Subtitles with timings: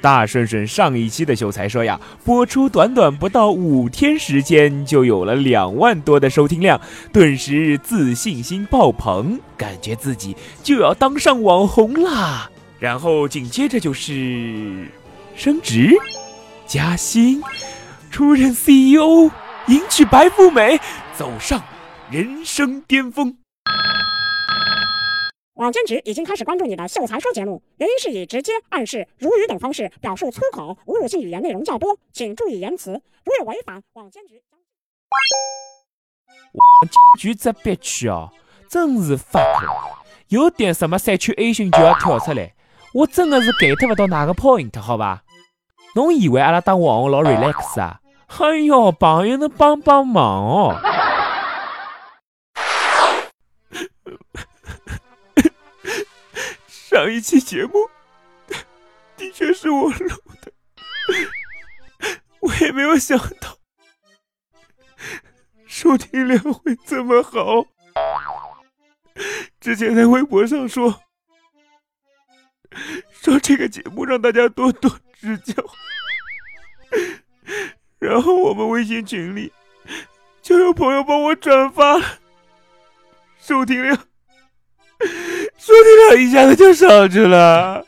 [0.00, 6.80] 大顺顺上一期的秀才说呀，播出短短不到五天时间，就有了两万多的收听量，
[7.12, 12.50] 顿时自信心爆棚，感觉自己就要当上网红啦。
[12.78, 14.88] 然后紧接着就是
[15.36, 15.90] 升职、
[16.66, 17.42] 加薪、
[18.10, 19.30] 出任 CEO、
[19.66, 20.80] 迎娶白富美，
[21.14, 21.62] 走上
[22.10, 23.36] 人生巅峰。
[25.60, 32.92] 网监局已经开始关注你的秀才说节目，原因是以直接、暗示、如语等方式表述粗口、侮辱性语言内容较多，请注意言辞。
[32.92, 34.58] 如有违反，网监局将。
[36.52, 38.30] 网监局这憋屈哦，
[38.70, 42.54] 真是发了，有点什么三缺 A 型就要跳出来，
[42.94, 45.24] 我真的是 get 不到哪个 point，好吧？
[45.94, 48.00] 侬以为阿拉当网红老 relax 啊？
[48.28, 50.74] 哎哟，朋友能帮帮忙哦。
[57.00, 57.88] 上一期节目
[59.16, 60.08] 的确是我录
[60.42, 60.52] 的，
[62.40, 63.56] 我也没有想到
[65.66, 67.64] 收听量会这么好。
[69.58, 71.02] 之前在微博上说
[73.10, 75.54] 说这个节目让大家多多指教，
[77.98, 79.50] 然后我们微信群里
[80.42, 81.98] 就有朋友帮我转发，
[83.38, 84.09] 收听量。
[85.70, 87.86] 收听量一下子就上去了，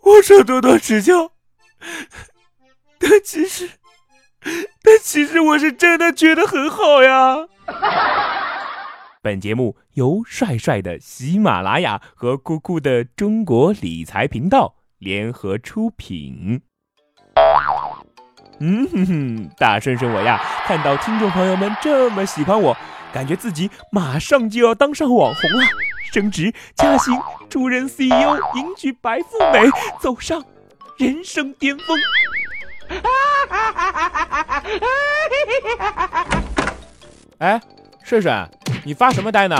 [0.00, 1.32] 我说多多指教，
[2.98, 3.68] 但其实，
[4.82, 7.46] 但其实我是真的觉得很好呀。
[9.22, 16.62] 本节目由帅帅的喜马拉雅和酷酷的中国理财频道联合出品。
[18.60, 22.74] 嗯哼哼，大顺顺我呀，看到听众朋友们这么喜欢我。
[23.12, 25.66] 感觉自己马上就要当上网红了，
[26.12, 27.18] 升职加薪，
[27.48, 30.44] 出任 CEO，迎娶白富美，走上
[30.98, 31.98] 人生巅峰。
[37.38, 37.60] 哎，
[38.02, 38.50] 顺顺，
[38.84, 39.56] 你发什么呆呢？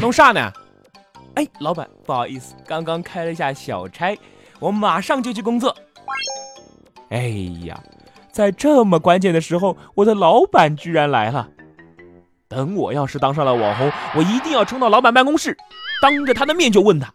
[0.00, 0.52] 弄啥呢？
[1.34, 4.16] 哎，老板，不好意思，刚刚开了一下小差，
[4.60, 5.74] 我马上就去工作。
[7.10, 7.28] 哎
[7.64, 7.80] 呀，
[8.30, 11.48] 在这么关键的时候，我的老板居然来了。
[12.48, 15.54] 等我要是当上了网红，我一定要冲到老板办公室，
[16.00, 17.12] 当着他的面就问他：“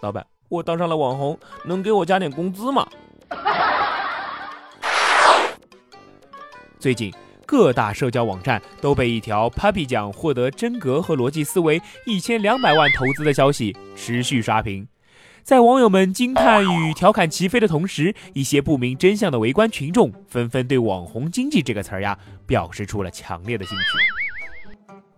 [0.00, 2.88] 老板，我当上了网红，能给我加点工资吗？”
[6.80, 7.12] 最近
[7.44, 14.88] 各大社交网站都被一条 Papi 奖获得真格和逻辑思维一千两百万投资的消息持续刷屏，
[15.42, 23.84] 在网友们惊叹与调侃齐飞的同时，一些不明真相的围观群众纷纷对“网红经济”这个词儿呀表示出了强烈的兴趣。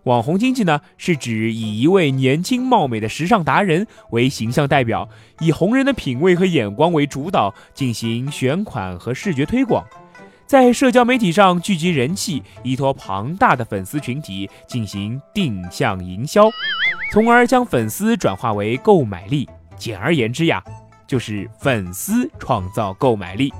[0.03, 5.07] 网红经济呢，是指以一位年轻貌美的时尚达人为形象代表，
[5.39, 9.85] 以红人的品味和眼光为主导，进行选款和视觉推广，
[10.45, 16.49] 在社交媒体上聚集人气，依托庞大的粉丝群体进行定向营销，
[17.13, 19.47] 从而将粉丝转化为购买力。
[19.77, 20.61] 简而言之呀，
[21.07, 23.53] 就是粉丝创造购买力。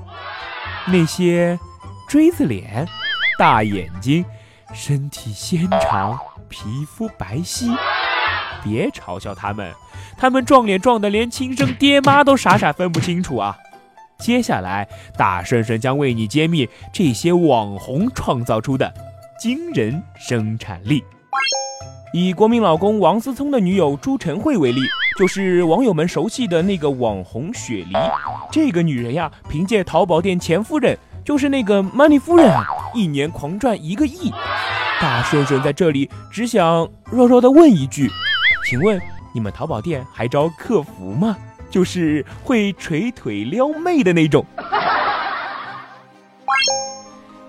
[0.86, 1.58] 那些
[2.06, 2.86] 锥子脸、
[3.38, 4.22] 大眼睛、
[4.74, 6.18] 身体纤长。
[6.54, 7.76] 皮肤白皙，
[8.62, 9.72] 别嘲笑他们，
[10.16, 13.58] 他们撞脸撞的连亲生爹妈都傻傻分不清楚啊！
[14.20, 14.86] 接下来，
[15.18, 18.94] 大顺顺将为你揭秘这些网红创造出的
[19.36, 21.02] 惊人生产力。
[22.12, 24.80] 以国民老公王思聪的女友朱晨慧为例，
[25.18, 27.92] 就是网友们熟悉的那个网红雪梨。
[28.52, 32.64] 这个女人呀，凭借淘宝店前夫人，就是那个 Money 夫人啊，
[32.94, 34.32] 一年狂赚一个亿。
[35.00, 38.10] 大顺顺在这里只想弱弱的问一句，
[38.64, 39.00] 请问
[39.32, 41.36] 你们淘宝店还招客服吗？
[41.70, 44.46] 就是会捶腿撩妹的那种。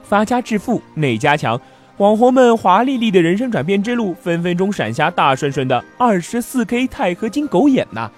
[0.03, 1.59] 发家致富哪家强，
[1.97, 8.09] 网红们华丽丽的人生转变之路，分分钟闪瞎大顺顺的二十四 K 钛合金狗眼呐！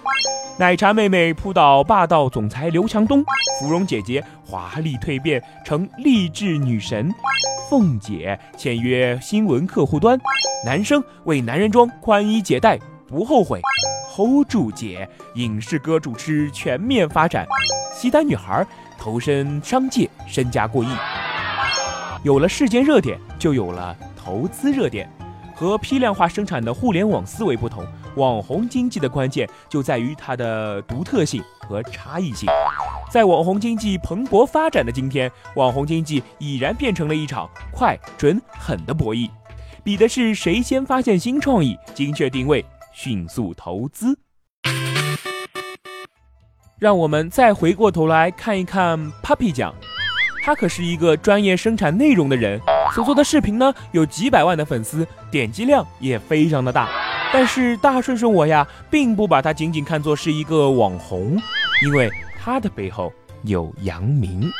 [0.59, 3.23] 奶茶妹妹扑倒霸道总裁刘强东，
[3.59, 7.13] 芙蓉姐姐华丽蜕变成励志女神。
[7.69, 10.19] 凤姐签约新闻客户端，
[10.65, 12.75] 男生为男人装宽衣解带
[13.07, 13.61] 不后悔
[14.09, 17.45] ，hold 住姐影视歌主持全面发展，
[17.93, 18.65] 西单女孩
[18.97, 20.87] 投身商界身家过亿。
[22.23, 25.07] 有了事件热点，就有了投资热点。
[25.53, 27.83] 和批量化生产的互联网思维不同，
[28.17, 32.49] 网红经济的关键就在于它的独特性和差异性。
[33.09, 39.29] 在网红经济蓬勃发展的今天，网红经济已然变成了一场快、准、狠的博弈，
[39.83, 44.17] 比的是谁先发现新创意、精确定位、迅速投资。
[46.79, 49.73] 让我们再回过头来看一看 Papi 酱，
[50.43, 52.59] 他可是一个专业生产内容的人，
[52.93, 57.06] 所做的视频呢有几百万的粉丝，点击量也非常的大。
[57.37, 61.37] 但是大顺顺我呀，并不把他仅仅看作是一个网红，
[61.83, 63.13] 因为他的背后
[63.43, 64.51] 有杨明。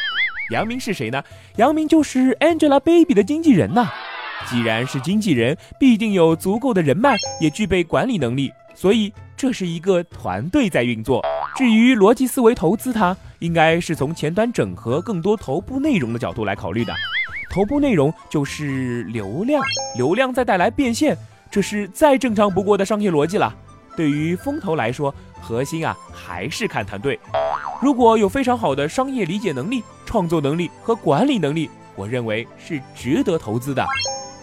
[0.52, 1.24] 杨明是谁呢？
[1.56, 3.90] 杨明就是 Angelababy 的经纪人呐。
[4.48, 11.26] 既然是经纪人，必定有足够的人脉，也具备管理能力，所以这是一个团队在运作。
[11.56, 16.94] 至于逻辑思维投资，它应该是从前端整合更多头部内容的角度来考虑的。
[17.50, 19.64] 头部内容就是流量，
[19.96, 21.18] 流量再带来变现，
[21.50, 23.56] 这是再正常不过的商业逻辑了。
[23.96, 27.20] 对于风投来说，核心啊还是看团队。
[27.82, 33.86] 如果有非常好的商业理解能力、创作能力和管理能力，我认为是值得投资的。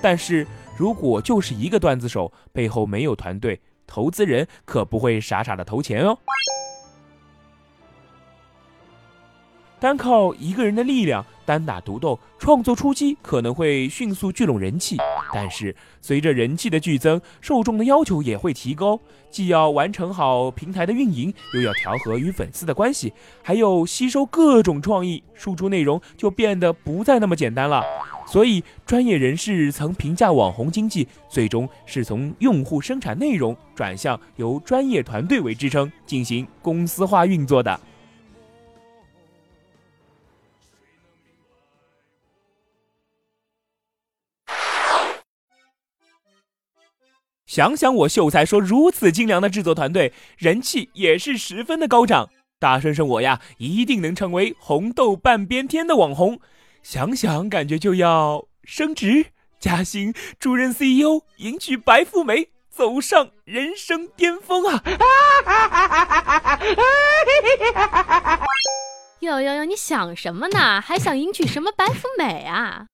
[0.03, 0.47] 但是
[0.77, 6.19] 如果就是一个段子手，背后没有团队，投资人可不会傻傻的投钱哦。
[9.79, 14.97] 单靠一个人的力量，单打独斗，创作初期可能会迅速聚拢人气，
[15.35, 19.01] 但是随着人气的剧增，受众的要求也会提高，
[19.31, 27.83] 既要完成好平台的运营，又要调和与粉丝的关系，还有吸收各种创意，输出内容就变得不再那么简单了。
[28.27, 37.79] 所以，专业人士曾评价网红经济最终是从用户生产内容转向由专业团队为支撑进行公司化运作的。
[47.55, 52.29] 想想我秀才说如此精良的制作团队，人气也是十分的高涨。
[52.59, 56.41] 大顺顺我呀，一定能成为红豆半边天的网红。
[56.83, 59.27] 想想感觉就要升职
[59.61, 64.83] 加薪，主任 CEO，迎娶白富美，走上人生巅峰啊！
[69.21, 70.81] 哟哟哟，你想什么呢？
[70.81, 72.87] 还想迎娶什么白富美啊？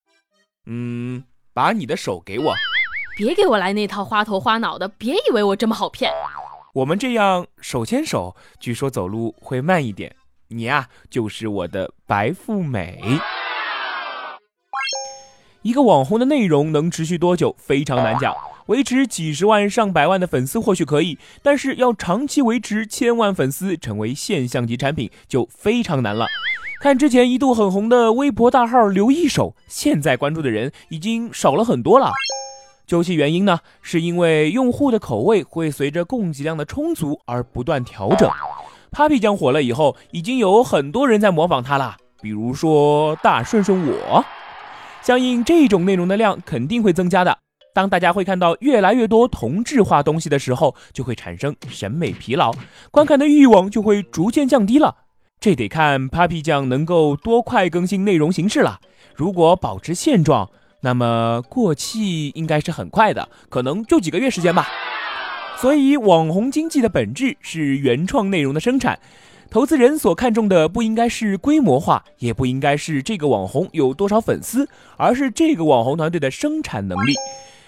[0.66, 1.24] 嗯，
[1.54, 2.54] 把你的手给我，
[3.20, 6.10] 别给我来那套花头花脑的，别以为我这么好骗。
[6.72, 10.16] 我们这样手牵手，据说走路会慢一点。
[10.48, 12.98] 你呀，就是我的白富美。
[15.60, 18.34] 一个网红的内容能持续多久非常难讲，
[18.68, 26.26] 维持几十万上百万的粉丝或许可以，但是要长期维持千万粉丝成为现象级产品就非常难了。
[26.80, 32.10] 看之前一度很红的微博大号刘一手，现在关注的人已经少了很多了。
[32.90, 38.28] 究其原因呢，是因为用户的口味会随着供给量的充足而不断调整。
[38.90, 44.24] Papi 酱火了以后，已经有很多人在模仿他了，比如说大顺顺我。
[45.02, 47.38] 相应这种内容的量肯定会增加的。
[47.72, 52.52] 当大家会看到越来越多同质化东西的时候，就会产生审美疲劳，
[52.90, 54.96] 观看的欲望就会逐渐降低了。
[55.38, 58.80] 这得看 Papi 酱能够多快更新内容形式了。
[59.14, 64.66] 如果保持现状，那么过气应该是很快的，可能就几个月时间吧。
[65.58, 68.98] 所以，网红经济的本质是原创内容的生产。
[69.50, 77.14] 投资人所看重的不应该是规模化，也不应该是这个网红有多少粉丝，而是这个网红团队的生产能力。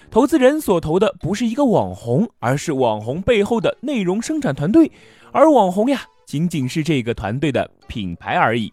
[0.09, 4.91] 投资人所投的不是一个网红，而是网红背后的内容生产团队，
[5.31, 8.71] 而网红呀，仅仅是这个团队的品牌而已。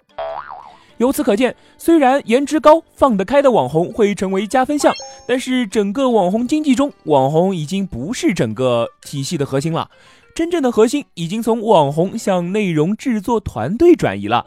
[1.00, 4.94] 由此可见，虽然颜值高、放得开的网红会成为加分项，
[5.26, 9.90] 但是整个网红经济中，网红已经不是整个体系的核心了。
[10.34, 14.44] 真正的核心已经从网红向内容制作团队转移了。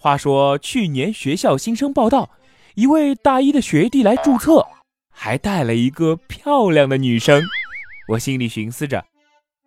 [0.00, 2.30] 话说去年学校新生报道，
[2.74, 4.66] 一位大一的学弟来注册，
[5.12, 7.40] 还带了一个漂亮的女生。
[8.08, 9.04] 我心里寻思着，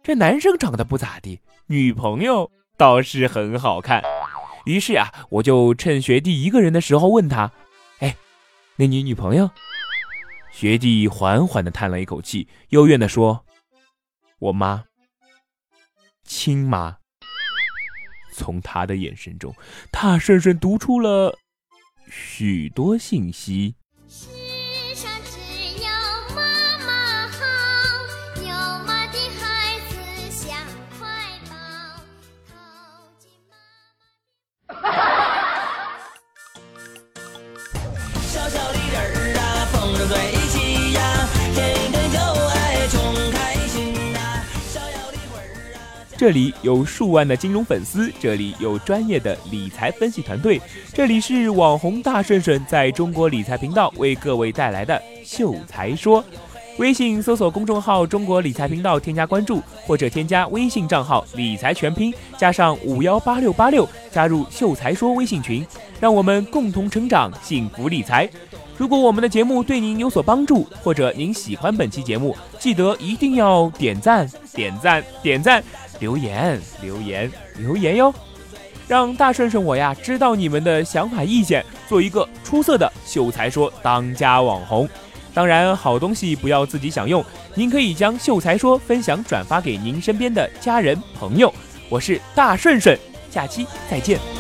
[0.04, 4.02] 这男生长得不咋地，女朋友倒是很好看。
[4.64, 7.52] 于是啊，我就趁学弟一个人的时候问他
[8.00, 8.16] ：“哎，
[8.78, 9.52] 那你女朋友？”
[10.50, 13.46] 学弟缓缓地叹了一口气，幽怨地说
[14.40, 14.86] ：“我妈，
[16.24, 16.98] 亲妈。”
[18.34, 19.54] 从他的眼神中，
[19.92, 21.38] 他顺顺读出了
[22.10, 23.76] 许多信息。
[46.20, 50.62] 这里有数万的金融粉丝，这里有专业的理财分析团队，
[50.94, 56.22] 这里是网红大顺顺在中国理财频道为各位带来的秀才说。
[56.78, 65.66] 微信搜索公众号“中国理财频道”，添加关注，或者添加微信账号“理财全拼”加上五幺八六八六，加入“秀才说”微信群，
[66.02, 68.30] 让我们共同成长，幸福理财。
[68.78, 75.62] 如果我们的节目对您有所帮助，或者您喜欢本期节目，记得一定要点赞、点赞、点赞，
[76.00, 78.14] 留言、留言、留言哟，
[78.88, 84.88] 让大顺顺我呀知道你们的想法意见，做一个出色的秀才说当家网红。
[85.32, 91.54] 当然，好东西不要自己享用，您可以将秀才说分享转发给您身边的家人朋友。
[91.88, 92.98] 我是大顺顺，
[93.30, 94.39] 下期再见。